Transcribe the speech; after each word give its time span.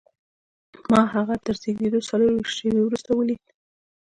ما 0.91 1.01
هغه 1.13 1.35
تر 1.45 1.55
زېږېدو 1.61 1.99
څلرویشت 2.09 2.55
شېبې 2.57 2.81
وروسته 2.83 3.09
ولید 3.13 3.43